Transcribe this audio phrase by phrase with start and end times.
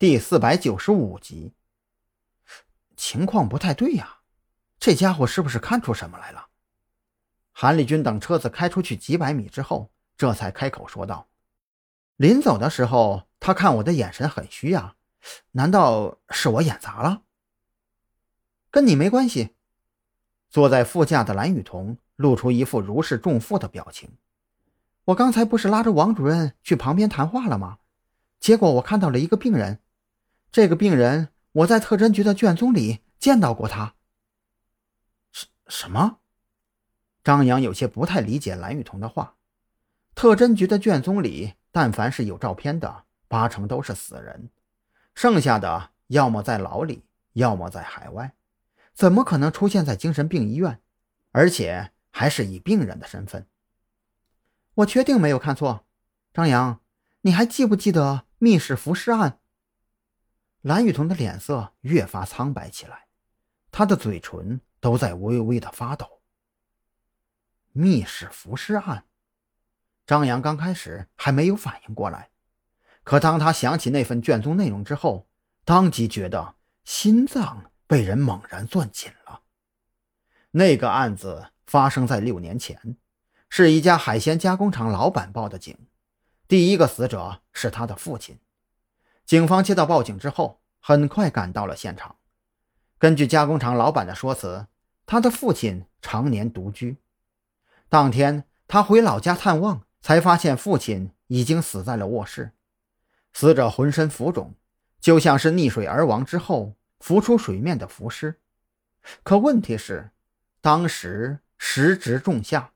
[0.00, 1.52] 第四百九十五集。
[2.96, 4.20] 情况不太对呀，
[4.78, 6.46] 这家伙是不是看出什么来了？
[7.52, 11.28] 韩立军等车子开出去几百米之后，这才开口说道
[12.16, 14.94] ：“临走的时候，他看我的眼神很虚呀，
[15.50, 17.24] 难道是我眼砸了？
[18.70, 19.50] 跟你没关系。”
[20.48, 24.16] 坐在副驾的蓝雨桐露出一副如释重负的表情。
[25.04, 27.80] 我刚才不是拉着王主任去旁边谈话了吗？
[28.38, 29.82] 结果我看到了一个病人，
[30.52, 33.94] 这个病人我在特侦局的卷宗里见到过他。
[35.30, 36.18] 什什么？
[37.22, 39.36] 张扬有些不太理解蓝雨桐的话。
[40.14, 44.50] 特侦局的卷宗里，但凡是有照片的，八成都是死人，
[45.14, 48.34] 剩下的要么在牢里，要么在海外，
[48.92, 50.80] 怎么可能出现在精神病医院？
[51.30, 53.46] 而且还是以病人的身份。
[54.74, 55.86] 我确定没有看错，
[56.34, 56.80] 张扬，
[57.20, 59.38] 你还记不记得密室浮尸案？
[60.62, 63.06] 蓝雨桐的脸色越发苍白起来，
[63.70, 66.20] 他的嘴唇都在微微的发抖。
[67.72, 69.06] 密室浮尸案，
[70.06, 72.30] 张扬刚开始还没有反应过来，
[73.04, 75.28] 可当他想起那份卷宗内容之后，
[75.64, 79.42] 当即觉得心脏被人猛然攥紧了。
[80.50, 82.96] 那个案子发生在六年前，
[83.48, 85.78] 是一家海鲜加工厂老板报的警，
[86.46, 88.38] 第一个死者是他的父亲。
[89.30, 92.16] 警方接到报警之后，很快赶到了现场。
[92.98, 94.66] 根据加工厂老板的说辞，
[95.06, 96.96] 他的父亲常年独居。
[97.88, 102.50] 当天，他回老家探望，才发现父亲已经死在了卧室。
[103.32, 104.56] 死者浑身浮肿，
[104.98, 108.40] 就像是溺水而亡之后浮出水面的浮尸。
[109.22, 110.10] 可问题是，
[110.60, 112.72] 当时时值仲夏，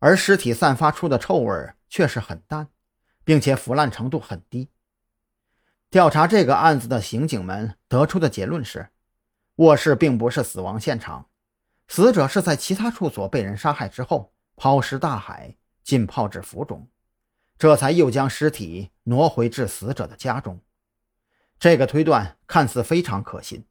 [0.00, 2.66] 而尸体散发出的臭味却是很淡，
[3.22, 4.68] 并且腐烂程度很低。
[5.92, 8.88] 调查这个案子的刑警们得出的结论是，
[9.56, 11.26] 卧室并不是死亡现场，
[11.86, 14.32] 死者是在其他处所被人杀害之后。
[14.56, 16.88] 抛尸大海，浸泡至浮肿，
[17.58, 20.60] 这才又将尸体挪回至死者的家中。
[21.58, 23.66] 这个推断看似非常可信，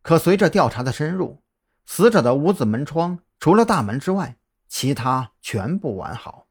[0.00, 1.42] 可随着调查的深入，
[1.84, 4.36] 死者的屋子门窗除了大门之外，
[4.68, 6.46] 其他全部完好，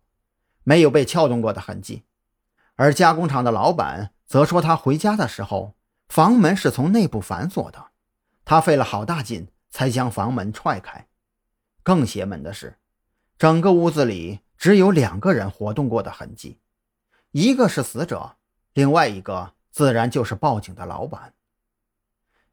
[0.64, 2.04] 没有被撬动过的痕迹。
[2.76, 5.76] 而加工厂的老板则说，他回家的时候，
[6.08, 7.88] 房门是从内部反锁的，
[8.46, 11.06] 他费了好大劲才将房门踹开。
[11.84, 12.78] 更邪门的是。
[13.38, 16.60] 整个屋子里只有两个人活动过的痕迹，
[17.32, 18.38] 一个是死者，
[18.72, 21.34] 另外一个自然就是报警的老板。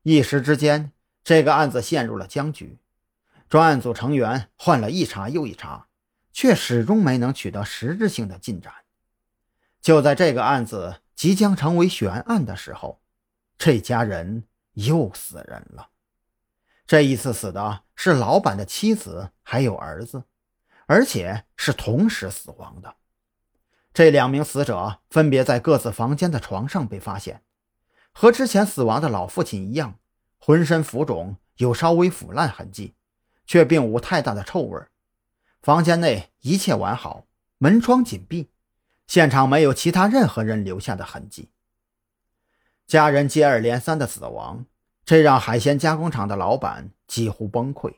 [0.03, 0.91] 一时之间，
[1.22, 2.81] 这个案子陷入了僵局。
[3.49, 5.87] 专案组成员换了一茬又一茬，
[6.33, 8.72] 却始终没能取得实质性的进展。
[9.81, 13.02] 就在这个案子即将成为悬案的时候，
[13.58, 15.88] 这家人又死人了。
[16.86, 20.22] 这一次死的是老板的妻子，还有儿子。
[20.86, 22.94] 而且是同时死亡的，
[23.92, 27.42] 这两名死者分别在各自房间的床上被发现，
[28.12, 29.98] 和之前死亡的老父亲一样，
[30.38, 32.94] 浑身浮肿，有稍微腐烂痕迹，
[33.44, 34.80] 却并无太大的臭味。
[35.60, 37.26] 房间内一切完好，
[37.58, 38.50] 门窗紧闭，
[39.08, 41.50] 现场没有其他任何人留下的痕迹。
[42.86, 44.64] 家人接二连三的死亡，
[45.04, 47.97] 这让海鲜加工厂的老板几乎崩溃，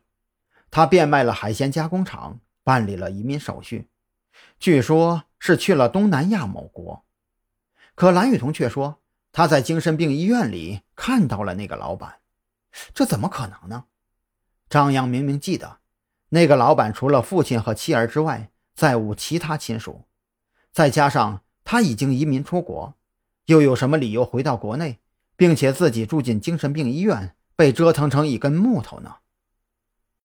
[0.70, 2.40] 他变卖了海鲜加工厂。
[2.62, 3.88] 办理了移民手续，
[4.60, 7.04] 据说是去了东南亚某国。
[7.94, 9.00] 可蓝雨桐却说
[9.32, 12.20] 他在精神病医院里看到了那个老板，
[12.94, 13.86] 这怎么可能呢？
[14.68, 15.78] 张扬明明记得，
[16.28, 20.04] 那个老板除了父亲和妻儿之外，再无其他亲属。
[20.72, 22.94] 再加上他已经移民出国，
[23.46, 24.98] 又有什么理由回到国内，
[25.36, 29.16] 并且自己住进精神病医院，被折腾成一根木头呢？